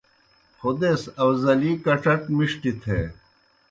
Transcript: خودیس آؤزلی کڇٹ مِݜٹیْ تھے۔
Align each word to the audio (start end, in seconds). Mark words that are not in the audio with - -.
خودیس 0.59 1.03
آؤزلی 1.23 1.71
کڇٹ 1.85 2.21
مِݜٹیْ 2.35 2.71
تھے۔ 2.83 2.99